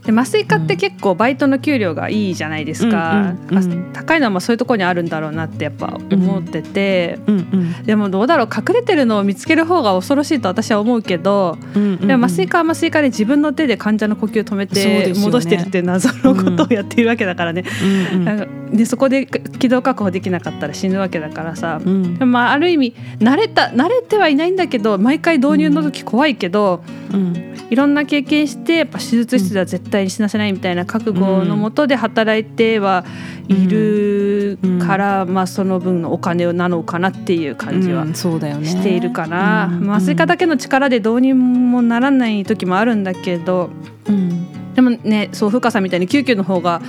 [0.05, 7.83] で麻酔科って結構バイトの給料がいいじゃないですか、うんうんうんあ高いのはまあそういうところにあるんだろうなってやっぱ思ってて、うんうん。
[7.85, 12.09] でもどうだろう隠れてるのを見つける方が恐ろしいと私は思うけど、うんうんうん。
[12.09, 17.65] でも麻酔科は麻酔科で自分の手で患者の呼吸を止めて戻してるっていう謎のことをやっているわけだからね,、
[18.13, 18.77] うんうん。
[18.77, 22.19] でそこで気道確保できなかったら死ぬわけだからさ、うん。
[22.19, 26.83] でもまあある意味慣れた慣れてはいないんだけど毎回導入の時怖いけど、
[27.13, 27.51] うん。
[27.71, 33.05] いろんな経験してやっぱ手術室では絶対に死なせないみたいな覚悟のもとで働いては
[33.49, 38.67] いるから、まあその分のお金なのかなっていう感じはうんそうだよね。
[38.67, 39.87] しているかな、うん。
[39.87, 43.71] まあ麻酔科だけの力でどうにもならない時もあるんだけど
[44.09, 44.75] うん。
[44.75, 46.81] でもねそう深さみたいに救急の方が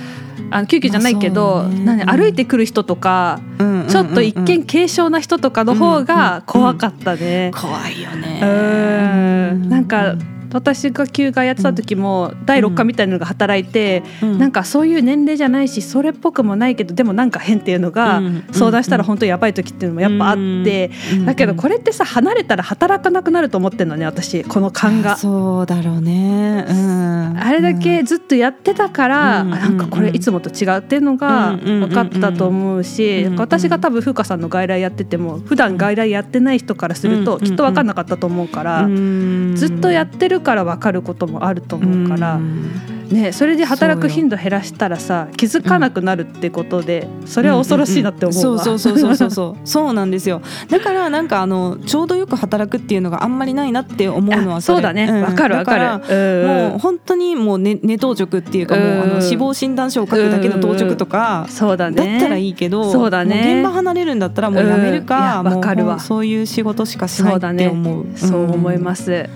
[0.50, 2.04] あの救急じゃないけど、まあね。
[2.04, 3.40] 何歩いてくる人とか、
[3.88, 7.50] ちょっと一見軽症な人とかの方が怖かったね。
[7.54, 8.40] 怖いよね。
[8.42, 9.68] うん。
[9.70, 10.14] なんか
[10.52, 14.38] 私が休暇やってた時も第6課みたいなのが働いて、うん。
[14.38, 18.44] なんかそういう年齢じゃないしそれっぽくもないけどでもなんか変っていうのがうん。
[18.52, 21.26] 相談したら本当やばい時っていうのもやっぱあって、うん。
[21.26, 25.16] だけどこれってさ離れたら働かなくなると思ってんのね私この勘が。
[25.16, 26.66] そうだろうね。
[26.68, 27.38] うん。
[27.38, 29.54] あれだけずっとやってたから、うん。
[29.54, 37.44] あなんかこれいつもと違うっていうのが分かったと思うし、私が多分風花さんの外来やってても普段外来やってない人からするとうん。
[37.44, 39.54] きっと分かんなかったと思うから、うん。
[39.56, 42.70] ずっとやってるから分かることもあると思うから、ん。
[43.10, 48.62] ね、それで働く頻度減らしたらさ気づかなくなるってことで、それは恐ろしいなって思うわ。
[48.62, 49.60] そうそうそうそうそうそう。
[49.68, 50.40] そうなんですよ。
[50.70, 55.06] だからなんかあのちょうどよく働くっていうのがあんまりないなって思うのはあそうだね。
[55.06, 55.22] ん。
[55.22, 55.80] わかるわかる。
[55.80, 61.96] だからもう本当にもうね寝当直っていうかもうあうんの死亡診断書を書くだけの当直とかそうだね。
[61.96, 63.60] だったらいいけどそうだね。
[63.60, 65.98] 現場離れるんだったらもうやめるか、わかるわ。
[65.98, 68.06] そういう仕事しかしないって思う。
[68.16, 69.28] そう思いますす、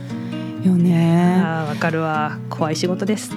[0.66, 1.42] よね。
[1.68, 2.38] わかるわ。
[2.50, 3.30] 怖い仕事です。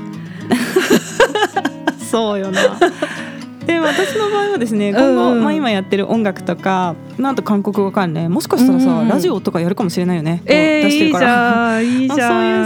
[2.09, 2.61] そうよな。
[3.65, 5.43] で私の場合はですね今後、うん。
[5.43, 11.75] まあ、今やってる音楽とかなんと韓国語関連もしかしたらさ、うんラジオとかやるかもしれないよね、えー、出してるから。
[11.75, 12.09] そういう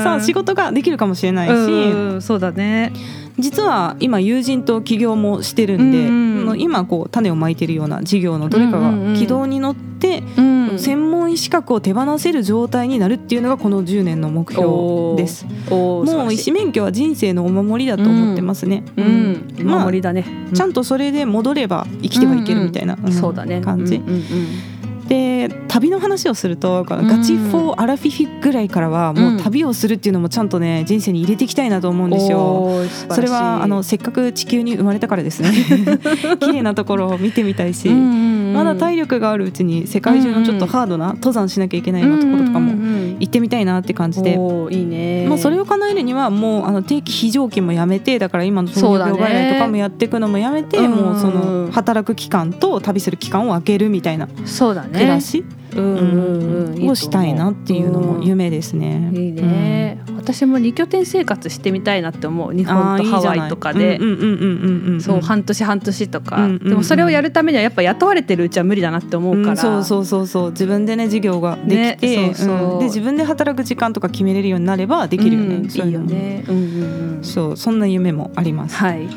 [0.04, 2.94] さ仕事ができるかもしれないし、うんそうだね
[3.40, 15.46] 実は今友人と起業もしてるんで、うん今こう種をまいてるような事業のどれかが軌道に乗って、うん専門医資格を手放せる状態になるっていうのがこの10年の目標です。
[15.70, 18.84] もう医師免許は人生のお守りだと思ってますね。
[18.98, 23.62] うん、うん、まあ守りだね、ちゃんとそれで戻れば生きてはいけるみたいな、うんそうだね。
[23.62, 24.73] 感じ、うんうんうん
[25.14, 32.82] で旅の話をするとこのガチフォーアラフィフィぐらいからはもう旅をするっていうのもちゃんとね人生に入れていきたいなと思うんですよ。
[33.12, 35.52] それはあのせっかく地球に生まれたからですね。
[36.42, 42.74] 綺麗なところを見てみたいし、まだ体力があるうちに世界中のちょっとハードな登山しなきゃいけないようなところとかも
[43.20, 44.38] 行ってみたいなって感じで。
[44.38, 45.26] おーいいね。
[45.28, 51.66] まあ、それを叶えるにはもうあの定期非常勤もやめてだから今の糖尿病外来とかもやっていくのもやめて、そうだねもうそうん。
[51.68, 54.90] の働く期間と旅する期間を空けるみたいなそうだね。
[54.94, 59.12] 暮らし、うんうんうんうんをしたいなっていうのも夢ですね。
[59.14, 62.54] いいね、私も二拠点生活してみたいなって思う。
[62.54, 63.98] 日本とハワイとかで。
[63.98, 70.52] うんうんうんうんうんうんそう半年半年とか、でもそれをやるためにはやっぱ雇われてるうちは無理だなって思うから、うんそうそうそうそう。
[70.52, 78.76] 自分でね授業ができて、で自分で働く時間とか決めれるようになればできるよね、うんいいよね、うんうんうん、そうそんな夢もあります。
[78.76, 79.08] はい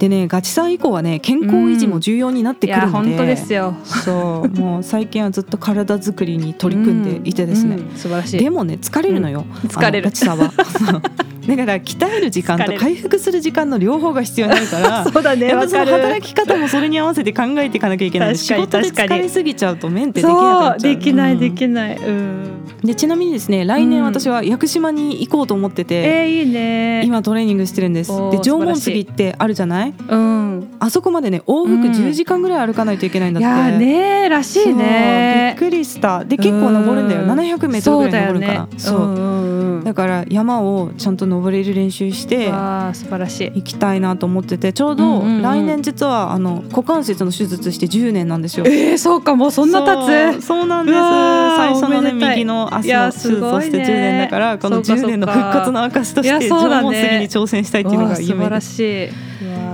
[0.00, 3.74] でねガチさん以降はね健康維持も重要になっていくるので、や本当ですよ。
[3.84, 4.48] そう。
[4.58, 7.90] もう最近はずっと体作りに取り組んでいてですね、うん。
[7.90, 8.38] うん素晴らしい。
[8.38, 10.06] でもね疲れるのよ、疲れる。
[10.06, 10.50] ガチさは
[11.56, 27.02] だから鍛える時間と回復する時間の両方が必要になるから そうだねその働き方もそれに合わせて考えていかなきゃいけない仕事で疲れすぎちゃうとメンテできなできないできない、うん、でちなみにですね来年私は屋久島に行こうと思ってて、うん、えー、いいね。
[27.04, 28.12] 今トレーニングしてるんです。
[28.30, 36.24] で縄文杉ってあるじゃない、うん、あそこまでね往復10時間ぐらい歩かないといけないんだって、いやねらしいねびっくりした。
[36.24, 37.22] で結構登るんだよ。
[37.22, 38.68] 700メートルぐらい登るから。
[38.78, 42.46] そう,、ね、だから山をちゃんと登れる練習して
[42.92, 43.52] 素晴らしい。
[43.54, 48.66] 行きたいなと思っててちょうど来年実はあの股関節の手術して10年なんですよ。
[48.66, 50.46] えー、そうかもうそんな経つ？
[50.46, 50.98] そうなんです。
[50.98, 58.26] 最初のね右の足の手術をして10年だからこの10年の復活の証として縄文杉に挑戦したいっていうのが夢です。
[58.26, 59.30] 素晴らしい。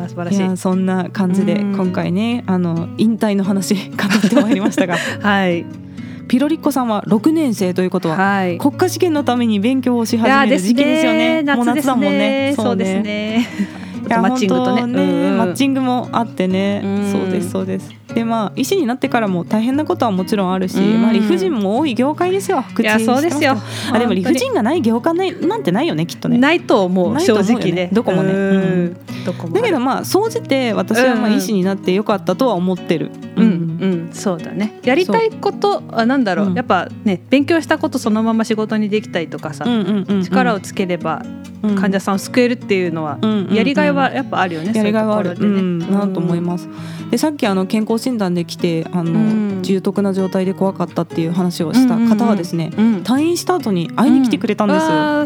[0.08, 0.56] 素晴らしい。
[0.56, 4.96] そんな感じで今回ねあの引退の話語ってまいりましたが。
[5.20, 5.85] はい
[6.28, 11.42] ピロリッコさんは6年生ということは、はい、国家試験のために勉強をし始める時期ですよね。
[11.42, 12.54] もう夏だもんね。
[12.56, 13.48] そうですね。
[14.08, 17.90] マッチングとね、ねうん、マッチングもあってね、そうですそうです。
[18.14, 22.64] でまあ医師になってからも大変なことはもちろんあるし、まあ、理不尽も多い業界ですよ。
[22.78, 23.56] いやそうですよ。
[23.92, 26.38] あでも理不尽がない業界なんてないよねきっとね。
[26.38, 27.20] ないと思う。
[27.20, 27.90] 正直ね。
[27.92, 28.90] どこもね、
[29.52, 39.64] だけどまあ総じて私はまあ医師になってよかったとは思ってるうん、うん、そうだねやりたいことあなんだろう、やっぱね勉強したことそのまま仕事にできたりとかさ、
[40.22, 41.22] 力をつければ
[41.62, 43.18] 患者さんを救えるっていうのは、
[43.50, 46.68] やりがいはやっぱあるよね、やりがいはある、ね、なと思います。
[47.10, 52.70] でさっきあの健康診断で来てあの、重篤な状態で怖かったっていう話をした方はですね、
[53.04, 54.74] 退院した後に会いに来てくれたんで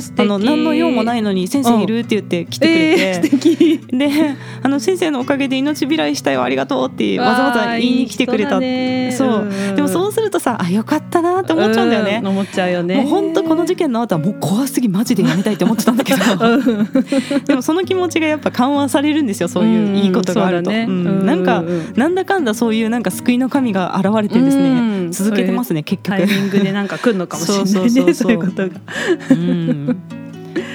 [0.01, 0.13] す。
[0.17, 8.53] あの何の用もないのに先生いるって言って来てくれて、であの先生のおかげで命拾いしたよありがとうってわざわざ言いに来てくれた。
[8.53, 12.23] そうでもそうするとさあよかったなって思っちゃうんだよね。
[12.25, 12.97] 思っちゃうよね。
[12.97, 16.19] もう本当この事件の後はもう怖すぎマジでやめたいって思ってたんだけど、
[17.47, 20.71] でもその気持ちがやっぱ緩和されるんですよそういういいことがあると。
[20.71, 21.65] なんか
[21.97, 28.75] なんだかんだそういうなんか救いの神が現れてですね、続けてますね結局タイミングでなんか来るのかもしれないねそういうことが。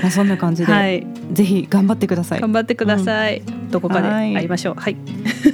[0.02, 2.42] まあそんな感じで、はい、ぜひ頑張ってください。
[2.42, 3.40] 頑張ってください。
[3.40, 4.76] うん、どこかで会いましょう。
[4.76, 4.98] はい。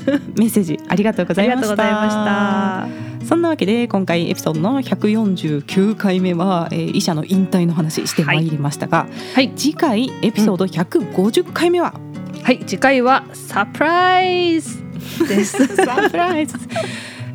[0.38, 3.12] メッセージありがとうございました。
[3.26, 11.94] そんなわけで今回エピソードの149回目は、えー、医者の引退の話してまいりましたが、はい、次回エピソード150回目は、
[12.36, 12.60] うん、はい。
[12.66, 14.80] 次回はサプライズ
[15.28, 15.66] です。
[15.78, 16.58] サプライズ。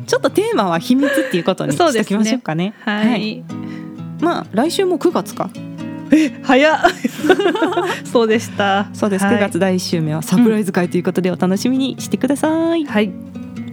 [0.05, 2.65] ちょっとテーマは秘密っていうことにしておきましょうかね。
[2.65, 2.73] ね。
[2.79, 3.43] はい、はい、
[4.21, 5.49] まあ来週も9月か。
[6.11, 6.79] え早っ。
[8.05, 8.87] そうでした。
[8.93, 13.11] そうです、はい、9月第1週目はサプライズ会ということでお楽しみにしてください、はい。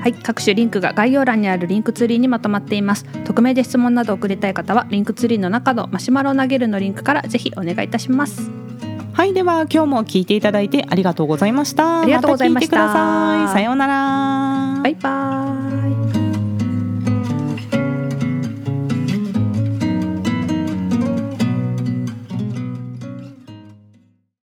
[0.00, 3.06] はい、各種リンクが概要欄にある Linktree にまとまっています。
[3.24, 8.63] 匿名で質問など送りたい方は Linktree の中のマシュマロを投げるのリンクからぜひお願いいたします
[9.14, 12.00] はいでは今日も聞いていただいてありがとうございました。
[12.00, 14.82] ありがとうございました、ま、さようなら。
[14.82, 16.23] バイバイ